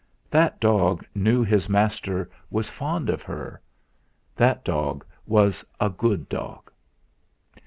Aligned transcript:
That 0.31 0.59
dog 0.59 1.05
knew 1.13 1.43
his 1.43 1.69
master 1.69 2.27
was 2.49 2.71
fond 2.71 3.07
of 3.07 3.21
her; 3.21 3.61
that 4.35 4.65
dog 4.65 5.05
was 5.27 5.63
a 5.79 5.91
good 5.91 6.27
dog. 6.27 6.71